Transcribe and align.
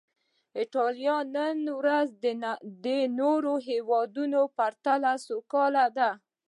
ایټالیا 0.59 1.17
نن 1.35 1.57
ورځ 1.79 2.07
د 2.85 2.87
نورو 3.19 3.53
هېوادونو 3.67 4.41
په 4.47 4.51
پرتله 4.57 5.11
سوکاله 5.27 5.85
ده. 5.97 6.09